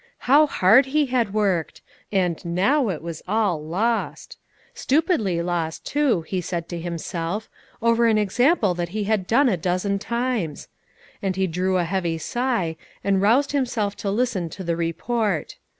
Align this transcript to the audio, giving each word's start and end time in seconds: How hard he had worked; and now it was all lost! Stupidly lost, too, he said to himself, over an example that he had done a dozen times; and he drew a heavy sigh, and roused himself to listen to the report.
How 0.25 0.47
hard 0.47 0.87
he 0.87 1.05
had 1.05 1.31
worked; 1.31 1.81
and 2.11 2.43
now 2.43 2.89
it 2.89 3.03
was 3.03 3.21
all 3.27 3.63
lost! 3.63 4.35
Stupidly 4.73 5.43
lost, 5.43 5.85
too, 5.85 6.23
he 6.23 6.41
said 6.41 6.67
to 6.69 6.79
himself, 6.79 7.47
over 7.83 8.07
an 8.07 8.17
example 8.17 8.73
that 8.73 8.89
he 8.97 9.03
had 9.03 9.27
done 9.27 9.47
a 9.47 9.57
dozen 9.57 9.99
times; 9.99 10.67
and 11.21 11.35
he 11.35 11.45
drew 11.45 11.77
a 11.77 11.83
heavy 11.83 12.17
sigh, 12.17 12.77
and 13.03 13.21
roused 13.21 13.51
himself 13.51 13.95
to 13.97 14.09
listen 14.09 14.49
to 14.49 14.63
the 14.63 14.75
report. 14.75 15.57